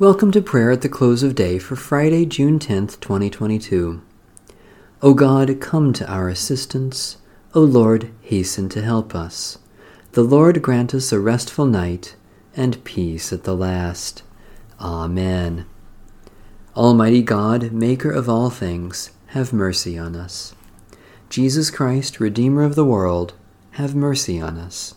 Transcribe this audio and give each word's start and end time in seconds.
Welcome 0.00 0.30
to 0.30 0.40
prayer 0.40 0.70
at 0.70 0.80
the 0.80 0.88
close 0.88 1.22
of 1.22 1.34
day 1.34 1.58
for 1.58 1.76
Friday, 1.76 2.24
June 2.24 2.58
10th, 2.58 3.00
2022. 3.00 4.00
O 5.02 5.12
God, 5.12 5.60
come 5.60 5.92
to 5.92 6.10
our 6.10 6.30
assistance. 6.30 7.18
O 7.54 7.60
Lord, 7.60 8.10
hasten 8.22 8.70
to 8.70 8.80
help 8.80 9.14
us. 9.14 9.58
The 10.12 10.22
Lord 10.22 10.62
grant 10.62 10.94
us 10.94 11.12
a 11.12 11.20
restful 11.20 11.66
night 11.66 12.16
and 12.56 12.82
peace 12.82 13.30
at 13.30 13.44
the 13.44 13.54
last. 13.54 14.22
Amen. 14.80 15.66
Almighty 16.74 17.20
God, 17.20 17.70
Maker 17.70 18.10
of 18.10 18.26
all 18.26 18.48
things, 18.48 19.10
have 19.26 19.52
mercy 19.52 19.98
on 19.98 20.16
us. 20.16 20.54
Jesus 21.28 21.70
Christ, 21.70 22.18
Redeemer 22.20 22.62
of 22.62 22.74
the 22.74 22.86
world, 22.86 23.34
have 23.72 23.94
mercy 23.94 24.40
on 24.40 24.56
us. 24.56 24.94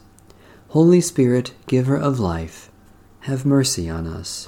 Holy 0.70 1.02
Spirit, 1.02 1.52
Giver 1.68 1.98
of 1.98 2.22
life, 2.22 2.72
have 3.24 3.46
mercy 3.46 3.90
on 3.90 4.08
us. 4.08 4.48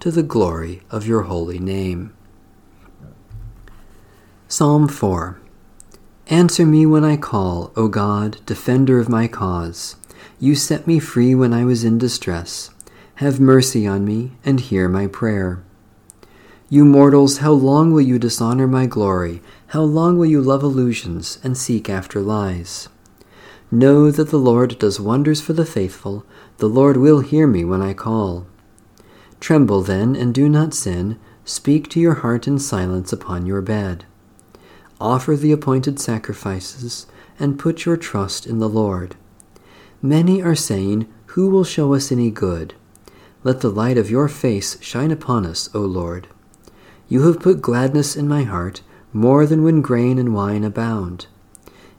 to 0.00 0.10
the 0.10 0.22
glory 0.22 0.80
of 0.90 1.06
your 1.06 1.22
holy 1.22 1.58
name. 1.58 2.10
Psalm 4.48 4.88
4 4.88 5.38
Answer 6.28 6.64
me 6.64 6.86
when 6.86 7.04
I 7.04 7.18
call, 7.18 7.70
O 7.76 7.86
God, 7.86 8.38
defender 8.46 8.98
of 8.98 9.10
my 9.10 9.28
cause. 9.28 9.96
You 10.38 10.54
set 10.54 10.86
me 10.86 11.00
free 11.00 11.34
when 11.34 11.52
I 11.52 11.64
was 11.66 11.84
in 11.84 11.98
distress. 11.98 12.70
Have 13.16 13.38
mercy 13.38 13.86
on 13.86 14.06
me 14.06 14.32
and 14.42 14.58
hear 14.58 14.88
my 14.88 15.06
prayer. 15.06 15.62
You 16.70 16.86
mortals, 16.86 17.38
how 17.38 17.52
long 17.52 17.92
will 17.92 18.00
you 18.00 18.18
dishonor 18.18 18.66
my 18.66 18.86
glory? 18.86 19.42
How 19.68 19.82
long 19.82 20.16
will 20.16 20.26
you 20.26 20.40
love 20.40 20.62
illusions 20.62 21.38
and 21.44 21.58
seek 21.58 21.90
after 21.90 22.22
lies? 22.22 22.88
Know 23.70 24.10
that 24.10 24.30
the 24.30 24.38
Lord 24.38 24.78
does 24.78 24.98
wonders 24.98 25.42
for 25.42 25.52
the 25.52 25.66
faithful. 25.66 26.24
The 26.56 26.68
Lord 26.68 26.96
will 26.96 27.20
hear 27.20 27.46
me 27.46 27.64
when 27.64 27.82
I 27.82 27.92
call. 27.92 28.46
Tremble 29.40 29.82
then, 29.82 30.14
and 30.14 30.34
do 30.34 30.48
not 30.48 30.74
sin. 30.74 31.18
Speak 31.44 31.88
to 31.88 32.00
your 32.00 32.14
heart 32.14 32.46
in 32.46 32.58
silence 32.58 33.12
upon 33.12 33.46
your 33.46 33.62
bed. 33.62 34.04
Offer 35.00 35.36
the 35.36 35.50
appointed 35.50 35.98
sacrifices, 35.98 37.06
and 37.38 37.58
put 37.58 37.86
your 37.86 37.96
trust 37.96 38.46
in 38.46 38.58
the 38.58 38.68
Lord. 38.68 39.16
Many 40.02 40.42
are 40.42 40.54
saying, 40.54 41.08
Who 41.28 41.48
will 41.48 41.64
show 41.64 41.94
us 41.94 42.12
any 42.12 42.30
good? 42.30 42.74
Let 43.42 43.62
the 43.62 43.70
light 43.70 43.96
of 43.96 44.10
your 44.10 44.28
face 44.28 44.80
shine 44.82 45.10
upon 45.10 45.46
us, 45.46 45.70
O 45.74 45.80
Lord. 45.80 46.28
You 47.08 47.22
have 47.22 47.40
put 47.40 47.62
gladness 47.62 48.14
in 48.14 48.28
my 48.28 48.42
heart, 48.42 48.82
more 49.12 49.46
than 49.46 49.64
when 49.64 49.80
grain 49.80 50.18
and 50.18 50.34
wine 50.34 50.62
abound. 50.62 51.26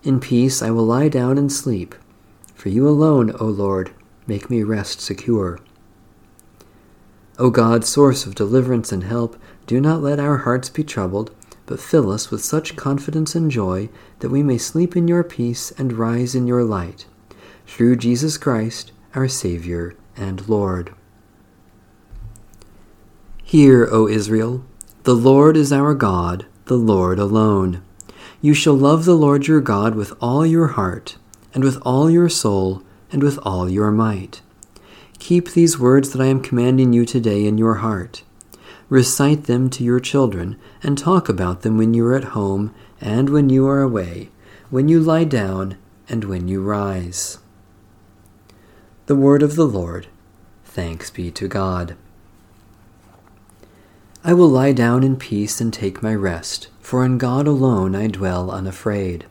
In 0.03 0.19
peace 0.19 0.61
I 0.61 0.71
will 0.71 0.85
lie 0.85 1.09
down 1.09 1.37
and 1.37 1.51
sleep. 1.51 1.95
For 2.53 2.69
you 2.69 2.87
alone, 2.87 3.35
O 3.39 3.45
Lord, 3.45 3.91
make 4.27 4.49
me 4.49 4.61
rest 4.61 5.01
secure. 5.01 5.59
O 7.39 7.49
God, 7.49 7.85
source 7.85 8.25
of 8.25 8.35
deliverance 8.35 8.91
and 8.91 9.03
help, 9.03 9.35
do 9.65 9.79
not 9.79 10.01
let 10.01 10.19
our 10.19 10.37
hearts 10.37 10.69
be 10.69 10.83
troubled, 10.83 11.33
but 11.65 11.79
fill 11.79 12.11
us 12.11 12.29
with 12.29 12.43
such 12.43 12.75
confidence 12.75 13.35
and 13.35 13.49
joy 13.49 13.89
that 14.19 14.29
we 14.29 14.43
may 14.43 14.57
sleep 14.57 14.95
in 14.95 15.07
your 15.07 15.23
peace 15.23 15.71
and 15.77 15.93
rise 15.93 16.35
in 16.35 16.45
your 16.45 16.63
light. 16.63 17.05
Through 17.65 17.95
Jesus 17.95 18.37
Christ, 18.37 18.91
our 19.15 19.27
Savior 19.27 19.95
and 20.17 20.47
Lord. 20.49 20.93
Hear, 23.43 23.87
O 23.91 24.07
Israel, 24.07 24.63
the 25.03 25.15
Lord 25.15 25.57
is 25.57 25.73
our 25.73 25.93
God, 25.93 26.45
the 26.65 26.75
Lord 26.75 27.19
alone. 27.19 27.81
You 28.41 28.53
shall 28.53 28.75
love 28.75 29.05
the 29.05 29.15
Lord 29.15 29.47
your 29.47 29.61
God 29.61 29.95
with 29.95 30.13
all 30.21 30.45
your 30.45 30.67
heart, 30.67 31.17
and 31.53 31.63
with 31.63 31.77
all 31.83 32.09
your 32.09 32.29
soul, 32.29 32.83
and 33.11 33.23
with 33.23 33.39
all 33.43 33.69
your 33.69 33.91
might. 33.91 34.41
Keep 35.21 35.51
these 35.51 35.77
words 35.77 36.09
that 36.09 36.21
I 36.21 36.25
am 36.25 36.41
commanding 36.41 36.93
you 36.93 37.05
today 37.05 37.45
in 37.45 37.59
your 37.59 37.75
heart. 37.75 38.23
Recite 38.89 39.43
them 39.43 39.69
to 39.69 39.83
your 39.83 39.99
children, 39.99 40.59
and 40.81 40.97
talk 40.97 41.29
about 41.29 41.61
them 41.61 41.77
when 41.77 41.93
you 41.93 42.07
are 42.07 42.15
at 42.15 42.33
home 42.33 42.73
and 42.99 43.29
when 43.29 43.47
you 43.47 43.67
are 43.67 43.83
away, 43.83 44.29
when 44.71 44.87
you 44.87 44.99
lie 44.99 45.23
down 45.23 45.77
and 46.09 46.23
when 46.23 46.47
you 46.47 46.63
rise. 46.63 47.37
The 49.05 49.15
word 49.15 49.43
of 49.43 49.55
the 49.55 49.67
Lord. 49.67 50.07
Thanks 50.65 51.11
be 51.11 51.29
to 51.29 51.47
God. 51.47 51.95
I 54.23 54.33
will 54.33 54.49
lie 54.49 54.73
down 54.73 55.03
in 55.03 55.17
peace 55.17 55.61
and 55.61 55.71
take 55.71 56.01
my 56.01 56.15
rest, 56.15 56.69
for 56.79 57.05
in 57.05 57.19
God 57.19 57.45
alone 57.45 57.95
I 57.95 58.07
dwell 58.07 58.49
unafraid. 58.49 59.27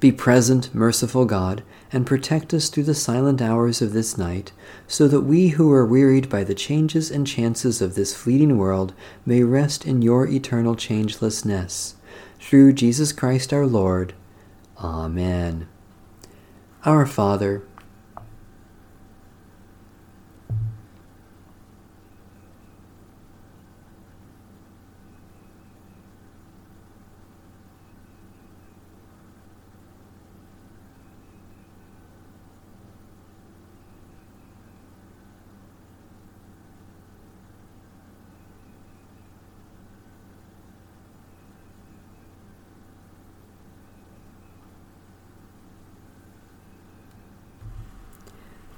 Be 0.00 0.10
present, 0.10 0.74
merciful 0.74 1.26
God, 1.26 1.62
and 1.92 2.06
protect 2.06 2.54
us 2.54 2.70
through 2.70 2.84
the 2.84 2.94
silent 2.94 3.42
hours 3.42 3.82
of 3.82 3.92
this 3.92 4.16
night, 4.16 4.50
so 4.88 5.06
that 5.06 5.20
we 5.20 5.48
who 5.48 5.70
are 5.72 5.84
wearied 5.84 6.30
by 6.30 6.42
the 6.42 6.54
changes 6.54 7.10
and 7.10 7.26
chances 7.26 7.82
of 7.82 7.94
this 7.94 8.16
fleeting 8.16 8.56
world 8.56 8.94
may 9.26 9.42
rest 9.42 9.84
in 9.86 10.00
your 10.00 10.26
eternal 10.26 10.74
changelessness. 10.74 11.94
Through 12.38 12.72
Jesus 12.72 13.12
Christ 13.12 13.52
our 13.52 13.66
Lord. 13.66 14.14
Amen. 14.78 15.68
Our 16.86 17.04
Father, 17.04 17.62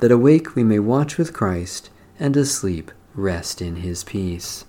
that 0.00 0.10
awake 0.10 0.54
we 0.54 0.64
may 0.64 0.78
watch 0.78 1.16
with 1.16 1.32
Christ, 1.32 1.88
and 2.18 2.36
asleep 2.36 2.90
rest 3.14 3.62
in 3.62 3.76
his 3.76 4.04
peace. 4.04 4.64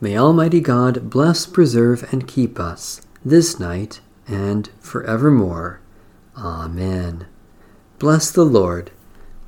May 0.00 0.16
Almighty 0.16 0.60
God 0.60 1.10
bless, 1.10 1.44
preserve, 1.46 2.12
and 2.12 2.26
keep 2.26 2.58
us 2.58 3.02
this 3.24 3.58
night 3.58 4.00
and 4.26 4.68
forevermore. 4.80 5.80
Amen. 6.36 7.26
Bless 7.98 8.30
the 8.30 8.44
Lord. 8.44 8.92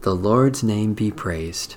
The 0.01 0.15
Lord's 0.15 0.63
name 0.63 0.95
be 0.95 1.11
praised. 1.11 1.77